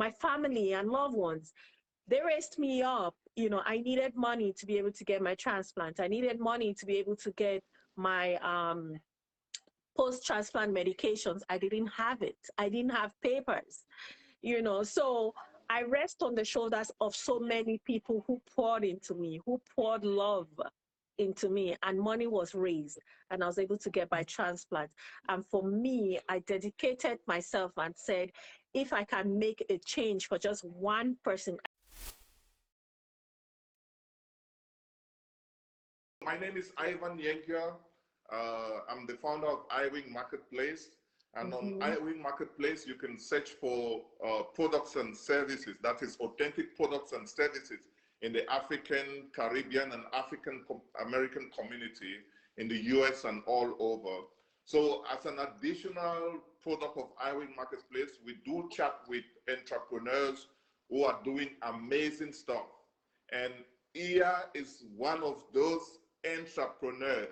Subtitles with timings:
[0.00, 1.52] my family and loved ones.
[2.08, 3.14] They raised me up.
[3.36, 6.00] You know, I needed money to be able to get my transplant.
[6.00, 7.62] I needed money to be able to get
[7.96, 8.80] my um,
[9.96, 11.40] post-transplant medications.
[11.54, 12.40] I didn't have it.
[12.56, 13.84] I didn't have papers.
[14.42, 15.34] You know, so
[15.68, 20.04] I rest on the shoulders of so many people who poured into me, who poured
[20.04, 20.48] love
[21.20, 22.98] into me and money was raised
[23.30, 24.90] and I was able to get my transplant.
[25.28, 28.30] And for me, I dedicated myself and said,
[28.74, 31.58] if I can make a change for just one person.
[36.22, 37.72] My name is Ivan Yenkia.
[38.32, 40.90] Uh, I'm the founder of iWing Marketplace.
[41.34, 41.82] And mm-hmm.
[41.82, 47.12] on iWing Marketplace, you can search for uh, products and services, that is authentic products
[47.12, 47.80] and services
[48.22, 50.62] in the African, Caribbean, and African
[51.04, 52.16] American community
[52.58, 54.26] in the US and all over.
[54.64, 60.46] So as an additional product of iWing Marketplace, we do chat with entrepreneurs
[60.88, 62.66] who are doing amazing stuff.
[63.32, 63.52] And
[63.96, 67.28] Iya is one of those entrepreneurs,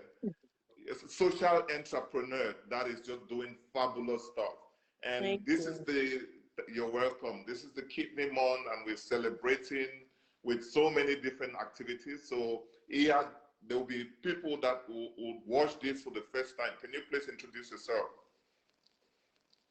[1.08, 4.54] social entrepreneur that is just doing fabulous stuff.
[5.02, 5.72] And Thank this you.
[5.72, 6.22] is the,
[6.72, 7.44] you're welcome.
[7.46, 9.86] This is the Kidney Month and we're celebrating
[10.42, 12.28] with so many different activities.
[12.28, 13.26] So here,
[13.66, 16.70] there will be people that will, will watch this for the first time.
[16.80, 18.06] Can you please introduce yourself?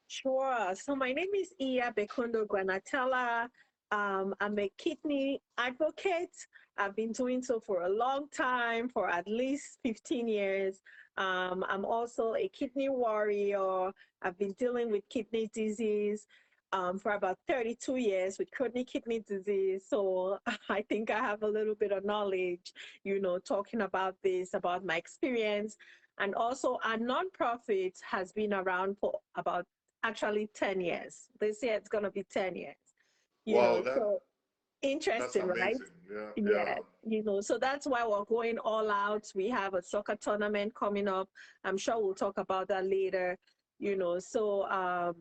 [0.07, 0.73] Sure.
[0.73, 3.49] So my name is Iya Bekundo Granatella.
[3.91, 6.33] Um, I'm a kidney advocate.
[6.77, 10.81] I've been doing so for a long time, for at least 15 years.
[11.17, 13.91] Um, I'm also a kidney warrior.
[14.21, 16.25] I've been dealing with kidney disease
[16.71, 19.83] um, for about 32 years with chronic kidney disease.
[19.89, 22.71] So I think I have a little bit of knowledge,
[23.03, 25.75] you know, talking about this, about my experience.
[26.19, 29.65] And also our nonprofit has been around for about
[30.03, 31.27] actually 10 years.
[31.39, 32.75] This year it's going to be 10 years.
[33.45, 34.19] You wow, know, that, so
[34.81, 35.75] interesting, right?
[36.11, 36.75] Yeah, yeah, yeah.
[37.05, 39.25] You know, so that's why we're going all out.
[39.35, 41.29] We have a soccer tournament coming up.
[41.63, 43.37] I'm sure we'll talk about that later.
[43.79, 45.15] You know, so um,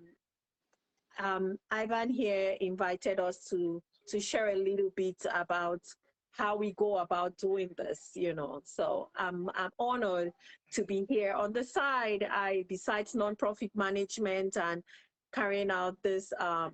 [1.18, 5.80] um, Ivan here invited us to to share a little bit about
[6.36, 8.60] how we go about doing this, you know.
[8.64, 10.32] So I'm I'm honored
[10.72, 11.32] to be here.
[11.32, 14.82] On the side, I besides nonprofit management and
[15.32, 16.72] carrying out this um,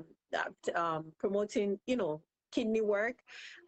[0.74, 2.20] um, promoting, you know,
[2.52, 3.16] kidney work.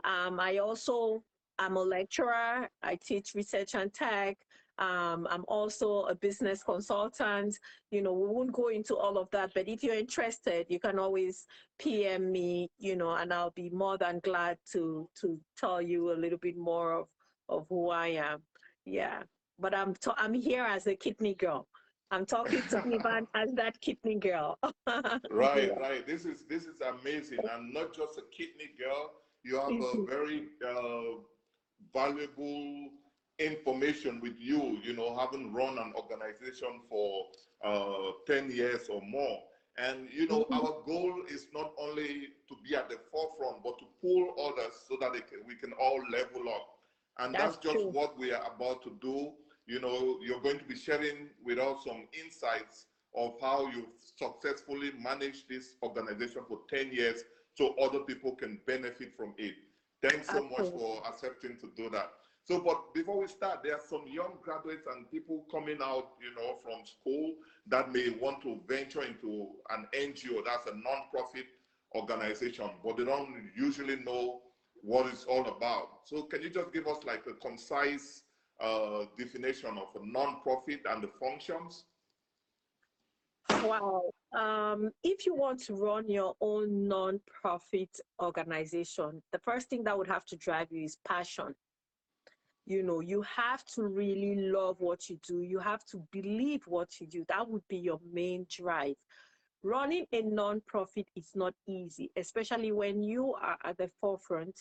[0.05, 1.23] Um, I also
[1.59, 2.69] I'm a lecturer.
[2.83, 4.39] I teach research and tech.
[4.79, 7.57] Um, I'm also a business consultant.
[7.91, 10.99] You know, we won't go into all of that, but if you're interested, you can
[10.99, 11.47] always
[11.79, 16.19] PM me, you know, and I'll be more than glad to to tell you a
[16.19, 17.07] little bit more of,
[17.49, 18.43] of who I am.
[18.85, 19.23] Yeah,
[19.59, 21.69] but I'm I'm here as a kidney girl.
[22.11, 24.59] I'm talking to Ivan as that kidney girl.
[25.31, 25.79] right, yeah.
[25.81, 26.07] right.
[26.07, 29.13] This is this is amazing, I'm not just a kidney girl.
[29.45, 31.21] You have a very uh,
[31.93, 32.91] valuable
[33.39, 37.27] information with you, you know, having run an organization for
[37.65, 39.41] uh, 10 years or more.
[39.77, 40.57] And, you know, mm -hmm.
[40.57, 44.97] our goal is not only to be at the forefront, but to pull others so
[45.01, 46.67] that can, we can all level up.
[47.19, 47.93] And that's, that's just true.
[47.99, 49.17] what we are about to do.
[49.67, 54.91] You know, you're going to be sharing with us some insights of how you've successfully
[54.99, 57.25] managed this organization for 10 years
[57.55, 59.55] so other people can benefit from it.
[60.03, 62.11] Thanks so much for accepting to do that.
[62.45, 66.35] So, but before we start, there are some young graduates and people coming out, you
[66.37, 67.37] know, from school
[67.69, 71.47] that may want to venture into an NGO, that's a non-profit
[71.95, 74.43] organization, but they don't usually know
[74.83, 76.01] what it's all about.
[76.05, 78.25] So can you just give us like a concise
[78.61, 81.85] uh, definition of a non-profit and the functions?
[83.63, 84.03] Wow.
[84.35, 90.09] Um, if you want to run your own non-profit organization, the first thing that would
[90.09, 91.55] have to drive you is passion
[92.67, 95.43] you know you have to really love what you do.
[95.43, 97.25] You have to believe what you do.
[97.29, 98.97] That would be your main drive.
[99.63, 104.55] Running a non-profit is not easy especially when you are at the forefront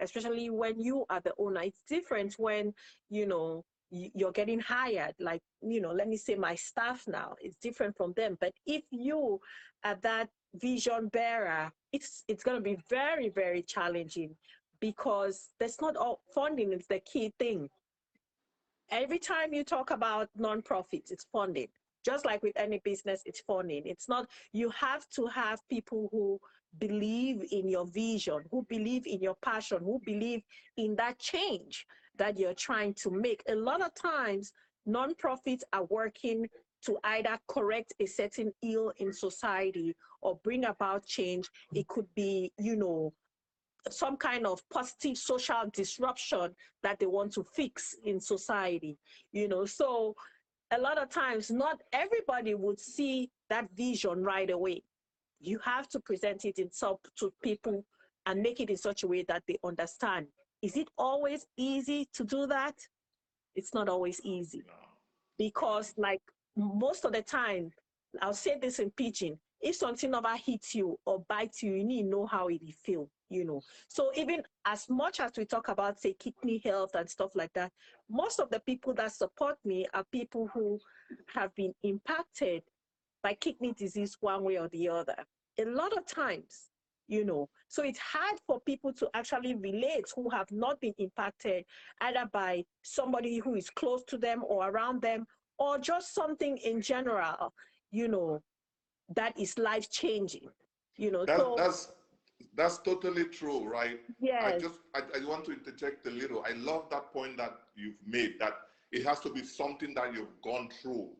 [0.00, 1.62] especially when you are the owner.
[1.62, 2.72] It's different when
[3.10, 5.14] you know you're getting hired.
[5.20, 8.38] Like you know let me say my staff now is different from them.
[8.40, 9.40] But if you
[9.84, 14.34] are that vision bearer it's it's going to be very very challenging
[14.80, 17.68] because that's not all funding is the key thing.
[18.90, 21.68] Every time you talk about nonprofits, it's funding.
[22.04, 23.82] Just like with any business, it's funding.
[23.84, 26.38] It's not, you have to have people who
[26.78, 30.42] believe in your vision, who believe in your passion, who believe
[30.76, 31.84] in that change
[32.16, 33.42] that you're trying to make.
[33.48, 34.52] A lot of times,
[34.88, 36.48] nonprofits are working
[36.84, 41.48] to either correct a certain ill in society or bring about change.
[41.74, 43.12] It could be, you know,
[43.90, 48.96] some kind of positive social disruption that they want to fix in society,
[49.32, 49.64] you know.
[49.64, 50.14] So
[50.70, 54.82] a lot of times, not everybody would see that vision right away.
[55.40, 57.84] You have to present it in some to people
[58.26, 60.26] and make it in such a way that they understand.
[60.62, 62.74] Is it always easy to do that?
[63.54, 64.62] It's not always easy
[65.38, 66.22] because like
[66.56, 67.70] most of the time,
[68.20, 72.02] I'll say this in pidgin, if something ever hits you or bites you, you need
[72.04, 73.60] to know how it feel, you know.
[73.88, 77.72] So even as much as we talk about say kidney health and stuff like that,
[78.08, 80.78] most of the people that support me are people who
[81.34, 82.62] have been impacted
[83.22, 85.16] by kidney disease one way or the other.
[85.58, 86.70] A lot of times,
[87.08, 91.64] you know, so it's hard for people to actually relate who have not been impacted
[92.00, 95.26] either by somebody who is close to them or around them
[95.58, 97.52] or just something in general,
[97.90, 98.40] you know,
[99.14, 100.48] that is life changing.
[100.96, 101.92] You know, that, so that's
[102.54, 104.00] that's totally true, right?
[104.18, 106.44] yes, I just I, I want to interject a little.
[106.46, 108.54] I love that point that you've made that
[108.92, 111.10] it has to be something that you've gone through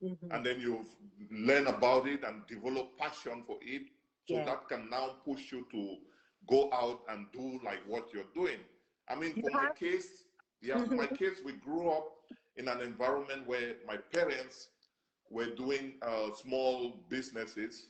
[0.00, 0.88] mhm, and then you've
[1.30, 3.82] learned about it and develop passion for it.
[4.24, 4.46] So Yeah.
[4.46, 5.96] that can now push you to
[6.48, 8.58] go out and do like what you're doing.
[9.08, 10.24] I mean, You for my case,
[10.62, 11.18] yeah, for my Mhm.
[11.18, 12.12] case, we grew up
[12.56, 14.68] in an environment where my parents
[15.30, 17.88] were doing uh, small businesses.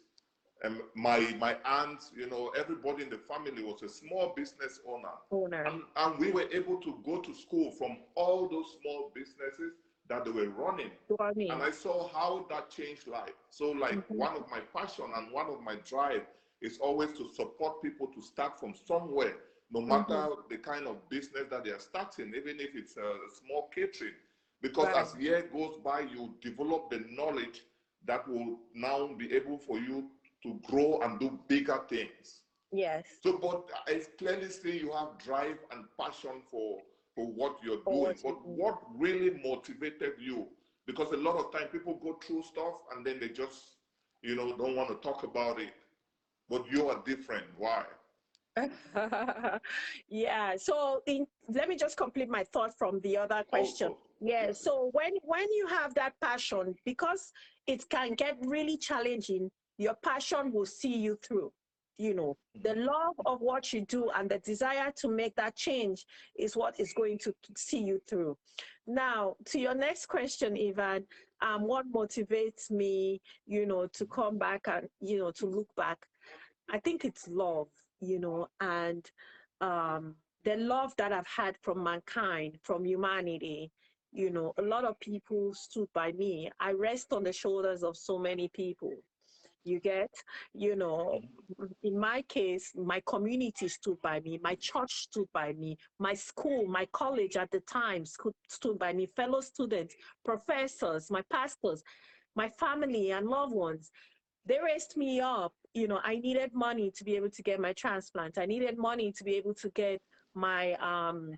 [0.64, 5.08] And my my aunts, you know, everybody in the family was a small business owner.
[5.30, 5.64] owner.
[5.66, 9.74] And, and we were able to go to school from all those small businesses
[10.08, 10.90] that they were running.
[11.08, 11.50] You know what I mean?
[11.52, 13.34] And I saw how that changed life.
[13.50, 14.18] So, like, Mhm.
[14.18, 16.26] one of my passion and one of my drive
[16.62, 19.36] is always to support people to start from somewhere,
[19.70, 23.68] no matter the kind of business that they are starting, even if it's a small
[23.74, 24.14] catering.
[24.62, 24.96] Because Right.
[24.96, 27.62] as year goes by, you develop the knowledge
[28.06, 30.10] that will now be able for you
[30.44, 32.42] to grow and do bigger things.
[32.72, 33.06] yes.
[33.22, 36.82] So, but I clearly see you have drive and passion for
[37.14, 38.16] for what you're For doing.
[38.22, 40.48] what But what really motivated you?
[40.86, 43.78] Because a lot of time people go through stuff and then they just,
[44.22, 45.74] you know, don't want to talk about it.
[46.48, 47.46] But you are different.
[47.58, 47.84] Why?
[50.08, 50.56] yeah.
[50.56, 53.88] So in, let me just complete my thought from the other oh, question.
[53.92, 54.52] Oh, also, Yeah.
[54.52, 57.32] So when when you have that passion, because
[57.66, 61.52] it can get really challenging, your passion will see you through.
[61.96, 66.04] You know, the love of what you do and the desire to make that change
[66.36, 68.36] is what is going to see you through.
[68.86, 71.04] Now, to your next question, Ivan,
[71.40, 75.98] um, what motivates me, you know, to come back and you know to look back?
[76.68, 77.68] I think it's love,
[78.00, 79.08] you know, and
[79.60, 83.70] um, the love that I've had from mankind, from humanity.
[84.12, 86.50] You know, a lot of people stood by me.
[86.60, 88.92] I rest on the shoulders of so many people.
[89.64, 90.10] You get,
[90.52, 91.22] you know,
[91.82, 96.66] in my case, my community stood by me, my church stood by me, my school,
[96.66, 98.04] my college at the time
[98.48, 99.94] stood by me, fellow students,
[100.24, 101.82] professors, my pastors,
[102.36, 103.90] my family and loved ones.
[104.46, 105.54] They raised me up.
[105.72, 108.36] You know, I needed money to be able to get my transplant.
[108.36, 109.98] I needed money to be able to get
[110.34, 111.32] my um,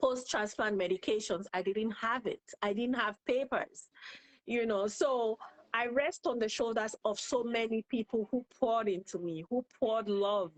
[0.00, 1.44] post-transplant medications.
[1.54, 2.42] I didn't have it.
[2.60, 3.88] I didn't have papers.
[4.46, 5.38] You know, so
[5.72, 10.08] I rest on the shoulders of so many people who poured into me, who poured
[10.08, 10.52] love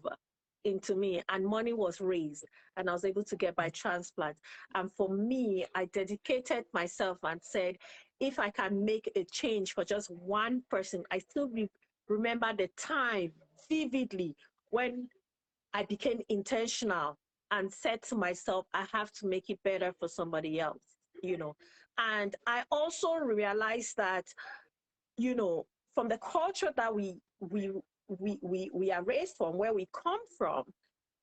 [0.64, 2.44] into me, and money was raised,
[2.76, 4.36] and I was able to get my transplant.
[4.74, 7.76] And for me, I dedicated myself and said,
[8.20, 11.70] if I can make a change for just one person, I still re-
[12.08, 13.32] remember the time
[13.68, 14.36] vividly
[14.70, 15.08] when
[15.74, 17.18] I became intentional
[17.50, 20.80] and said to myself, I have to make it better for somebody else,
[21.22, 21.56] you know.
[21.98, 24.24] And I also realized that
[25.16, 27.70] you know, from the culture that we we
[28.08, 30.64] we we, we are raised from, where we come from,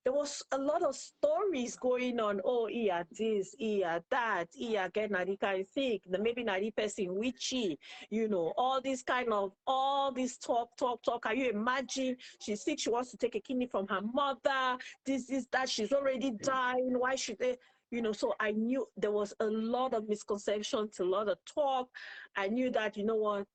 [0.05, 2.39] there was a lot of stories going on.
[2.45, 7.77] Oh, yeah, this, yeah, that, yeah, get nadi kind sick, maybe nadi person witchy,
[8.09, 11.23] you know, all this kind of all this talk, talk, talk.
[11.23, 12.15] Can you imagine?
[12.41, 14.77] She's sick, she wants to take a kidney from her mother.
[15.05, 16.95] This is that she's already dying.
[16.97, 17.57] Why should they?
[17.91, 21.89] You know, so I knew there was a lot of misconceptions, a lot of talk.
[22.37, 23.47] I knew that, you know what,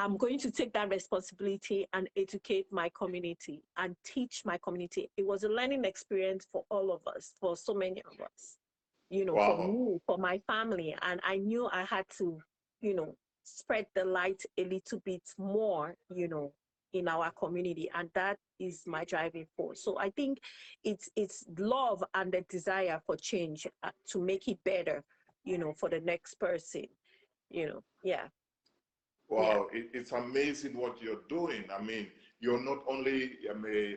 [0.00, 5.10] I'm going to take that responsibility and educate my community and teach my community.
[5.18, 8.56] It was a learning experience for all of us, for so many of us,
[9.10, 10.96] you know, for me, for my family.
[11.02, 12.38] And I knew I had to,
[12.80, 13.14] you know,
[13.44, 16.54] spread the light a little bit more, you know,
[16.94, 17.90] in our community.
[17.94, 19.84] And that is my driving force.
[19.84, 20.38] So I think
[20.82, 25.04] it's it's love and the desire for change uh, to make it better,
[25.44, 26.86] you know, for the next person
[27.50, 28.28] you know, yeah.
[29.30, 29.80] Wow, yeah.
[29.80, 31.64] It, it's amazing what you're doing.
[31.74, 32.08] I mean,
[32.40, 33.32] you're not only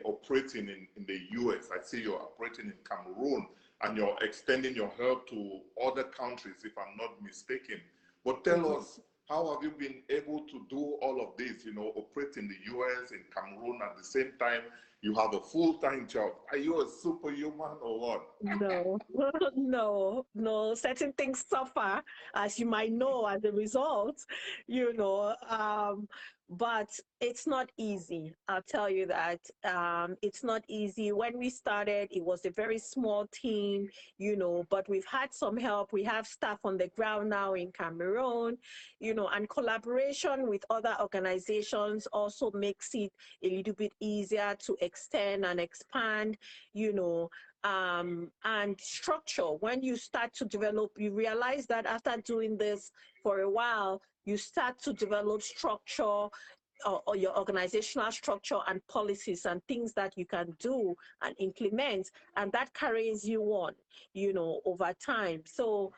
[0.04, 3.46] operating in, in the US, I see you're operating in Cameroon
[3.82, 7.80] and you're extending your help to other countries, if I'm not mistaken.
[8.24, 8.80] But tell mm-hmm.
[8.80, 12.48] us, how have you been able to do all of this, you know, operate in
[12.48, 14.62] the US, in Cameroon at the same time?
[15.00, 16.32] You have a full-time job.
[16.50, 18.22] Are you a superhuman or what?
[18.42, 18.98] No,
[19.54, 20.74] no, no.
[20.74, 22.02] Certain things suffer,
[22.34, 24.24] as you might know, as a result,
[24.66, 25.34] you know.
[25.46, 26.08] Um,
[26.50, 26.88] but
[27.20, 28.34] it's not easy.
[28.48, 29.40] I'll tell you that.
[29.64, 31.10] Um, it's not easy.
[31.12, 35.56] When we started, it was a very small team, you know, but we've had some
[35.56, 35.92] help.
[35.92, 38.58] We have staff on the ground now in Cameroon,
[39.00, 44.76] you know, and collaboration with other organizations also makes it a little bit easier to
[44.82, 46.36] extend and expand,
[46.74, 47.30] you know,
[47.64, 49.42] um, and structure.
[49.60, 54.36] When you start to develop, you realize that after doing this for a while, you
[54.36, 60.26] start to develop structure or, or, your organizational structure and policies and things that you
[60.26, 63.72] can do and implement and that carries you on
[64.12, 65.42] you know over time.
[65.46, 65.92] So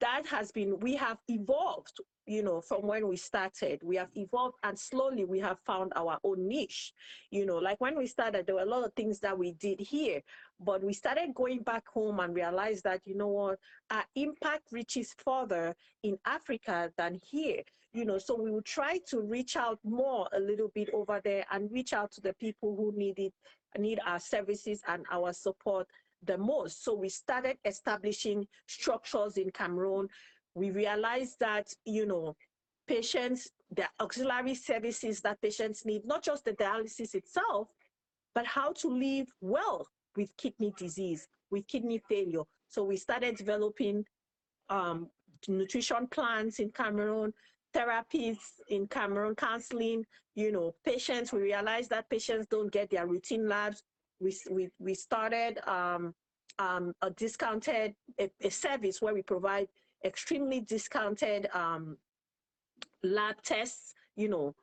[0.00, 4.56] that has been we have evolved you know from when we started we have evolved
[4.62, 6.92] and slowly we have found our own niche
[7.30, 9.80] you know like when we started there were a lot of things that we did
[9.80, 10.20] here
[10.60, 13.58] but we started going back home and realized that you know what
[13.90, 15.74] our impact reaches further
[16.04, 17.60] in africa than here
[17.92, 21.44] you know so we will try to reach out more a little bit over there
[21.50, 23.32] and reach out to the people who need it
[23.78, 25.88] need our services and our support
[26.24, 26.84] the most.
[26.84, 30.08] So we started establishing structures in Cameroon.
[30.54, 32.36] We realized that, you know,
[32.86, 37.68] patients, the auxiliary services that patients need, not just the dialysis itself,
[38.34, 42.42] but how to live well with kidney disease, with kidney failure.
[42.68, 44.04] So we started developing
[44.68, 45.08] um,
[45.48, 47.32] nutrition plans in Cameroon,
[47.74, 50.04] therapies in Cameroon, counseling,
[50.34, 53.82] you know, patients, we realized that patients don't get their routine labs
[54.22, 56.14] we, we, we started um,
[56.58, 59.68] um, a discounted, a, a, service where we provide
[60.04, 61.96] extremely discounted um,
[63.02, 64.54] lab tests, you know,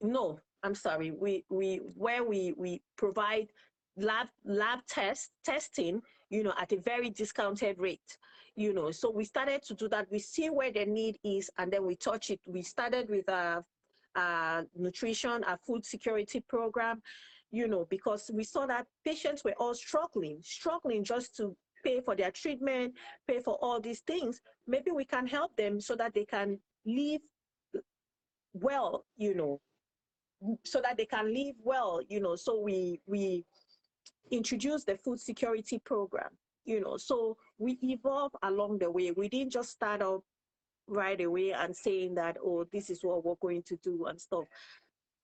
[0.00, 3.48] no, I'm sorry, we, we, where we, we provide
[3.96, 8.18] lab, lab test, testing, you know, at a very discounted rate,
[8.56, 10.10] you know, so we started to do that.
[10.10, 12.40] We see where the need is and then we touch it.
[12.46, 13.64] We started with a,
[14.16, 17.02] a nutrition, a food security program,
[17.50, 22.16] you know, because we saw that patients were all struggling, struggling just to pay for
[22.16, 22.94] their treatment,
[23.28, 24.40] pay for all these things.
[24.66, 27.20] Maybe we can help them so that they can live
[28.52, 29.60] well, you know,
[30.64, 32.36] so that they can live well, you know.
[32.36, 33.44] So we we
[34.30, 36.30] introduce the food security program,
[36.64, 36.96] you know.
[36.96, 39.10] So we evolve along the way.
[39.10, 40.22] We didn't just start up
[40.86, 44.44] right away and saying that, oh, this is what we're going to do and stuff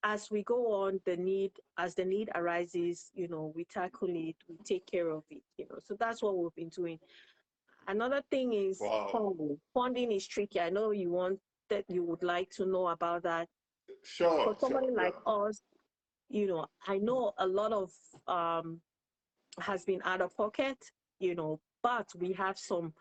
[0.03, 4.37] as we go on, the need, as the need arises, you know, we tackle it,
[4.49, 5.79] we take care of it, you know.
[5.85, 6.99] So that's what we've been doing.
[7.89, 9.09] Another thing is wow.
[9.13, 9.59] funding.
[9.75, 10.61] Funding is tricky.
[10.61, 11.39] I know you want
[11.69, 13.49] that you would like to know about that.
[14.05, 14.45] Sure.
[14.45, 15.33] For somebody sure, like yeah.
[15.33, 15.63] us,
[16.29, 17.91] you know, I know a lot of
[18.27, 18.81] um
[19.59, 20.79] has been out of pocket,
[21.19, 22.93] you know, but we have some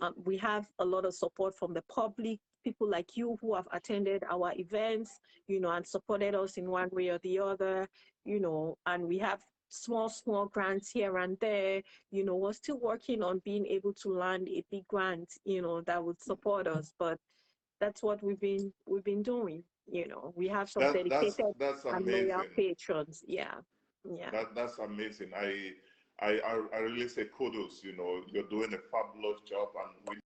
[0.00, 3.68] um, we have a lot of support from the public people like you who have
[3.72, 7.88] attended our events, you know, and supported us in one way or the other,
[8.24, 12.78] you know, and we have small, small grants here and there, you know, we're still
[12.78, 16.92] working on being able to land a big grant, you know, that would support us.
[16.98, 17.18] But
[17.80, 19.64] that's what we've been we've been doing.
[19.90, 23.24] You know, we have some that, dedicated that's, that's and loyal patrons.
[23.26, 23.54] Yeah.
[24.04, 24.30] Yeah.
[24.30, 25.32] That, that's amazing.
[25.34, 25.72] I
[26.20, 26.38] I,
[26.72, 30.21] I really say kudos, you know, you're doing a fabulous job and we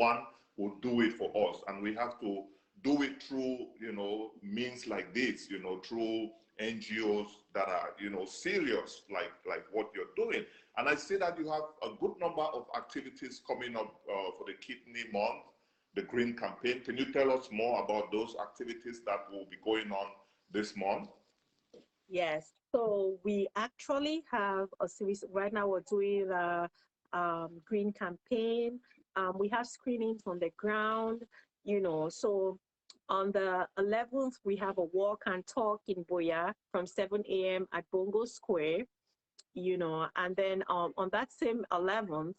[0.00, 0.20] one
[0.56, 1.60] will do it for us.
[1.68, 2.44] And we have to
[2.82, 6.30] do it through you know means like this you know through
[6.62, 10.44] ngos that are you know serious like like what you're doing.
[10.76, 14.44] And i see that you have a good number of activities coming up uh, for
[14.46, 15.44] the kidney month
[15.94, 16.82] the green campaign.
[16.84, 20.06] Can you tell us more about those activities that will be going on
[20.52, 21.08] this month?
[22.08, 22.52] Yes.
[22.72, 26.68] So we actually have a series right now we're doing a
[27.12, 28.78] um, green campaign
[29.16, 31.22] um, we have screenings on the ground,
[31.64, 32.58] you know, so
[33.08, 37.66] on the 11th, we have a walk and talk in Buea from 7 a.m.
[37.72, 38.84] at Bongo Square,
[39.54, 42.34] you know, and then um, on that same 11th,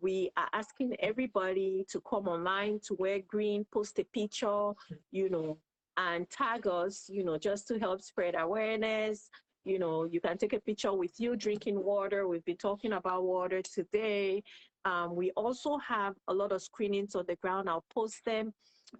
[0.00, 4.72] we are asking everybody to come online to wear green, post a picture,
[5.12, 5.58] you know,
[5.96, 9.30] and tag us, you know, just to help spread awareness,
[9.64, 12.28] you know, you can take a picture with you drinking water.
[12.28, 14.42] We've been talking about water today.
[14.84, 17.68] Um, we also have a lot of screenings on the ground.
[17.68, 18.52] I'll post them.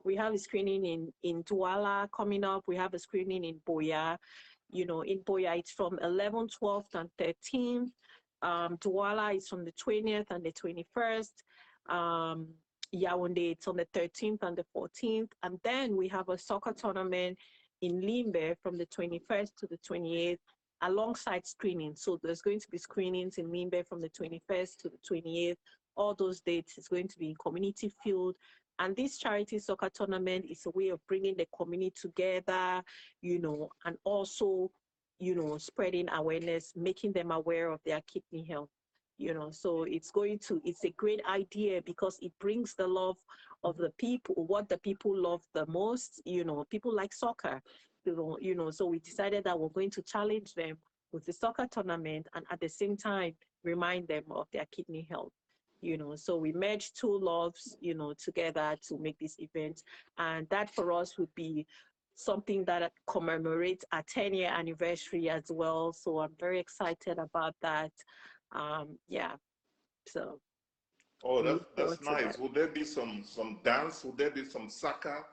[0.04, 2.64] We have a screening in, in Douala coming up.
[2.66, 4.16] We have a screening in Buea.
[4.70, 7.90] You know, in Buea, it's from 11th, 12th, and 13th.
[8.42, 11.94] Um, Douala is from the 20th and the 21st.
[11.94, 12.48] Um,
[12.94, 15.30] Yaoundé, it's on the 13th and the 14th.
[15.42, 17.38] And then we have a soccer tournament
[17.82, 20.38] in Limbe from the 21st to the 28th
[20.84, 22.02] alongside screenings.
[22.02, 25.56] So there's going to be screenings in Limbe from the 21st to the 28th.
[25.96, 28.36] All those dates is going to be in community field.
[28.78, 32.82] And this charity soccer tournament is a way of bringing the community together,
[33.22, 34.70] you know, and also,
[35.20, 38.70] you know, spreading awareness, making them aware of their kidney health
[39.16, 43.16] you know so it's going to it's a great idea because it brings the love
[43.62, 47.62] of the people what the people love the most you know people like soccer
[48.04, 50.76] you know, you know, so we decided that we're going to challenge them
[51.12, 55.32] with the soccer tournament and at the same time remind them of their kidney health
[55.84, 56.16] you know.
[56.16, 59.82] So we merged two loves you know together to make this event.
[60.18, 61.66] And that for us would be
[62.16, 65.92] something that commemorates our 10 year anniversary as well.
[65.92, 67.92] So i'm very excited about that.
[68.52, 69.32] Um yeah.
[70.08, 70.40] So
[71.24, 72.36] oh that's that's nice.
[72.36, 72.40] that.
[72.40, 74.04] would there be some some dance?
[74.04, 75.24] Would there be some soccer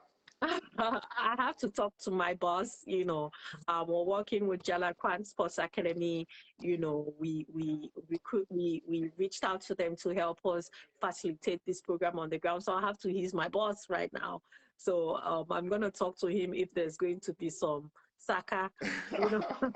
[0.77, 2.83] I have to talk to my boss.
[2.85, 3.31] You know,
[3.67, 6.27] um, we're working with Jalakwan Sports Academy.
[6.59, 11.61] You know, we we recruit we we reached out to them to help us facilitate
[11.65, 12.63] this program on the ground.
[12.63, 13.11] So I have to.
[13.11, 14.41] He's my boss right now.
[14.77, 18.69] So um, I'm going to talk to him if there's going to be some soccer.
[19.11, 19.41] You know?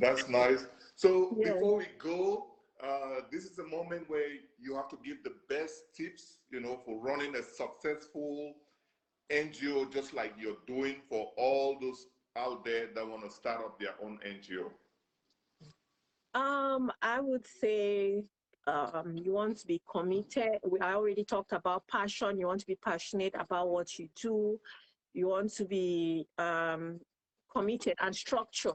[0.00, 0.66] That's nice.
[0.96, 1.54] So yeah.
[1.54, 2.46] before we go,
[2.82, 4.28] uh, this is a moment where
[4.60, 8.54] you have to give the best tips, you know, for running a successful
[9.30, 13.78] NGO just like you're doing for all those out there that want to start up
[13.78, 14.70] their own NGO?
[16.34, 18.24] Um, I would say
[18.66, 20.58] um, you want to be committed.
[20.68, 22.38] We I already talked about passion.
[22.38, 24.58] You want to be passionate about what you do.
[25.12, 27.00] You want to be um,
[27.54, 28.74] committed and structured.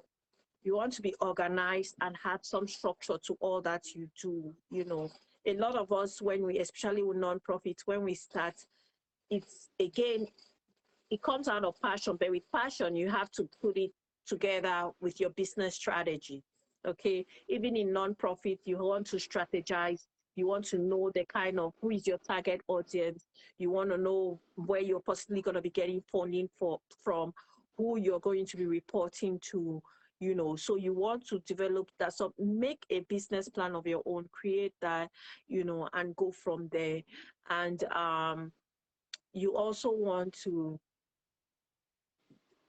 [0.63, 4.53] You want to be organized and have some structure to all that you do.
[4.71, 5.09] You know,
[5.45, 8.55] a lot of us, when we, especially with nonprofits, when we start,
[9.29, 10.27] it's again,
[11.09, 13.91] it comes out of passion, but with passion, you have to put it
[14.25, 16.43] together with your business strategy.
[16.87, 20.05] Okay, even in nonprofit, you want to strategize.
[20.35, 23.25] You want to know the kind of who is your target audience.
[23.57, 27.33] You want to know where you're possibly going to be getting funding for from,
[27.77, 29.81] who you're going to be reporting to.
[30.21, 32.13] You know, so you want to develop that.
[32.13, 35.09] So make a business plan of your own, create that,
[35.47, 37.01] you know, and go from there.
[37.49, 38.51] And um,
[39.33, 40.79] you also want to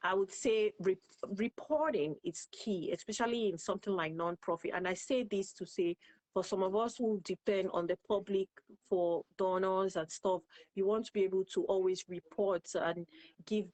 [0.03, 0.96] I would say re
[1.37, 4.70] reporting is key, especially in something like nonprofit.
[4.75, 5.96] And I say this to say,
[6.33, 8.49] for some of us who depend on the public
[8.88, 10.42] for donors and stuff,
[10.75, 13.07] you want to be able to always report and
[13.46, 13.66] give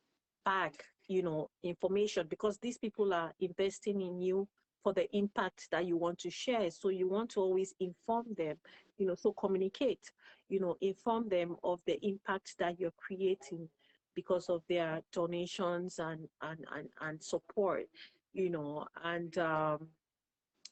[0.44, 4.48] back, you know, information because these people are investing in you
[4.82, 6.70] for the impact that you want to share.
[6.70, 8.56] So you want to always inform them,
[8.98, 10.10] you know, so communicate,
[10.48, 13.68] you know, inform them of the impact that you're creating
[14.14, 17.84] because of their donations and and and, and support
[18.32, 19.88] you know and um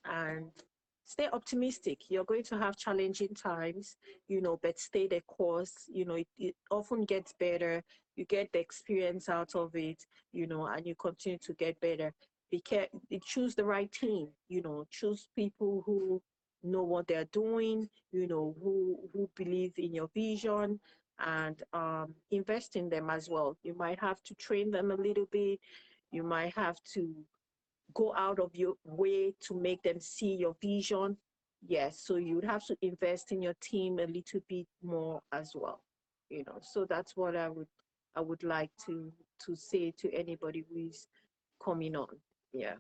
[0.05, 0.51] and
[1.05, 1.99] stay optimistic.
[2.09, 3.97] You're going to have challenging times
[4.29, 5.73] you know but stay the course.
[5.89, 7.83] You know it, it often gets better.
[8.17, 12.13] You get the experience out of it you know and you continue to get better.
[12.51, 12.87] Because
[13.25, 16.23] choose the right team you know choose people who
[16.65, 20.81] know what they're doing you know who who believe in your vision
[21.25, 23.57] and um, invest in them as well.
[23.63, 25.61] You might have to train them a little bit.
[26.11, 27.15] You might have to
[27.95, 31.17] go out of your way to make them see your vision.
[31.67, 35.53] Yes, so you would have to invest in your team a little bit more as
[35.55, 35.81] well.
[36.31, 37.69] You know, so that's what I would
[38.17, 39.13] I would like to
[39.47, 41.09] to say to anybody who is
[41.63, 42.09] coming on.
[42.53, 42.75] Yeah.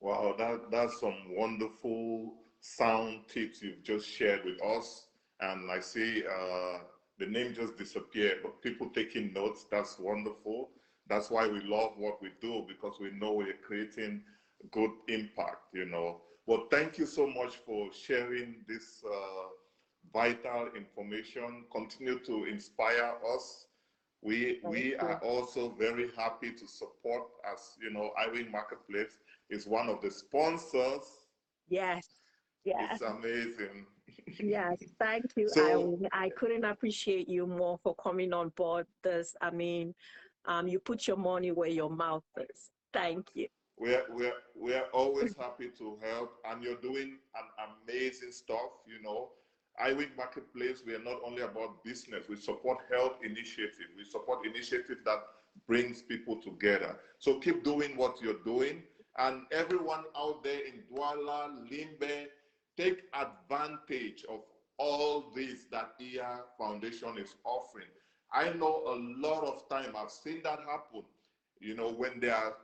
[0.00, 5.06] Wow, that that's some wonderful sound tips you've just shared with us.
[5.40, 6.78] And I see uh,
[7.18, 10.70] the name just disappeared, but people taking notes, that's wonderful.
[11.08, 14.22] That's why we love what we do because we know we're creating
[14.70, 16.20] good impact, you know.
[16.46, 19.48] Well, thank you so much for sharing this uh,
[20.12, 21.64] vital information.
[21.72, 23.66] Continue to inspire us.
[24.22, 29.16] We, we are also very happy to support as, you know, iWing Marketplace
[29.50, 31.26] is one of the sponsors.
[31.68, 32.20] Yes,
[32.68, 33.00] yes.
[33.00, 33.86] It's amazing.
[34.40, 35.48] Yes, thank you.
[35.48, 39.34] So, I, I couldn't appreciate you more for coming on board this.
[39.40, 39.94] I mean,
[40.44, 42.70] um, you put your money where your mouth is.
[42.92, 43.48] Thank you.
[43.78, 49.30] we're, we're, we're always happy to help, and you're doing an amazing stuff, you know.
[49.82, 53.92] iWing Marketplace, we are not only about business, we support health initiatives.
[53.96, 55.20] We support initiatives that
[55.66, 56.96] brings people together.
[57.18, 58.82] So keep doing what you're doing.
[59.18, 61.38] And everyone out there in Douala,
[61.70, 62.26] Limbe,
[62.78, 64.40] take advantage of
[64.78, 67.88] all this that Iya Foundation is offering.
[68.32, 71.02] I know a lot of time I've seen that happen,
[71.60, 72.54] you know, when there are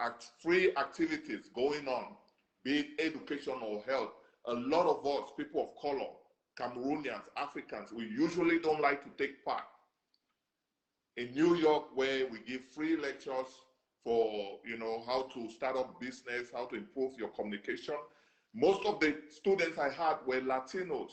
[0.00, 2.14] act free activities going on,
[2.62, 4.12] be it education or health,
[4.46, 6.10] a lot of us, people of color,
[6.58, 9.64] Cameroonians, Africans, we usually don't like to take part.
[11.16, 13.46] In New York, where we give free lectures
[14.04, 17.96] for, you know, how to start up business, how to improve your communication,
[18.54, 21.10] most of the students I had were Latinos.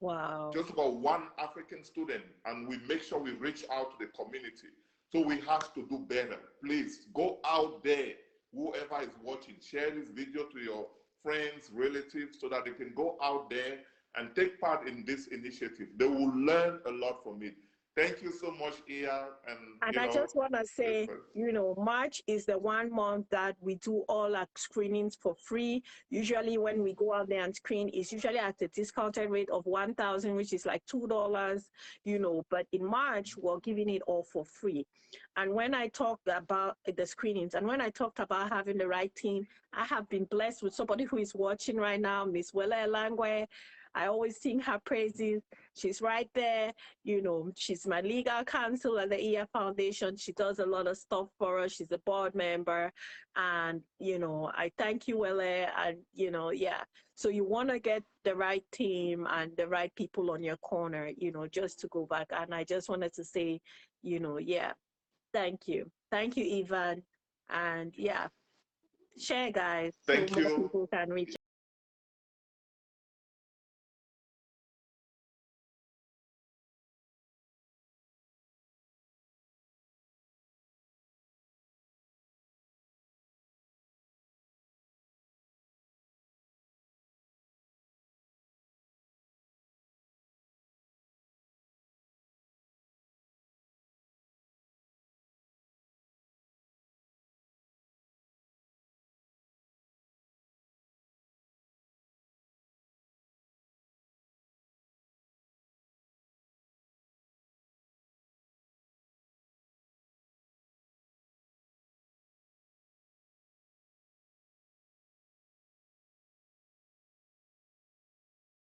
[0.00, 0.50] Wow.
[0.54, 4.68] Just about one African student, and we make sure we reach out to the community.
[5.12, 6.38] So we have to do better.
[6.64, 8.12] Please go out there,
[8.54, 10.86] whoever is watching, share this video to your
[11.22, 13.80] friends, relatives, so that they can go out there
[14.16, 15.88] and take part in this initiative.
[15.96, 17.54] They will learn a lot from it.
[17.96, 19.26] Thank you so much, Iya.
[19.48, 23.26] And, and I know, just want to say, you know, March is the one month
[23.30, 25.82] that we do all our screenings for free.
[26.08, 29.66] Usually when we go out there and screen, it's usually at a discounted rate of
[29.66, 31.62] 1000 which is like $2,
[32.04, 34.86] you know, but in March, we're giving it all for free.
[35.36, 39.12] And when I talked about the screenings and when I talked about having the right
[39.16, 43.46] team, I have been blessed with somebody who is watching right now, Miss Wella Langwe.
[43.94, 45.42] I always sing her praises.
[45.74, 46.72] She's right there.
[47.04, 50.16] You know, she's my legal counsel at the Iya Foundation.
[50.16, 51.72] She does a lot of stuff for us.
[51.72, 52.92] She's a board member.
[53.36, 55.66] And, you know, I thank you, Wele.
[55.76, 56.82] And, you know, yeah.
[57.14, 61.10] So you want to get the right team and the right people on your corner,
[61.16, 62.28] you know, just to go back.
[62.30, 63.60] And I just wanted to say,
[64.02, 64.72] you know, yeah,
[65.32, 65.90] thank you.
[66.10, 67.02] Thank you, Ivan.
[67.50, 68.28] And yeah,
[69.18, 69.92] share, guys.
[70.06, 70.48] Thank so you.
[70.62, 71.34] People can reach